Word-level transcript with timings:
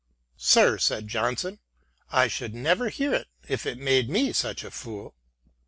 "Sir," 0.35 0.79
said 0.79 1.07
Johnson," 1.07 1.59
I 2.11 2.27
should 2.27 2.55
never 2.55 2.89
hear 2.89 3.13
it, 3.13 3.27
if 3.47 3.67
it 3.67 3.77
made 3.77 4.09
me 4.09 4.33
such 4.33 4.63
a 4.63 4.71
fool." 4.71 5.13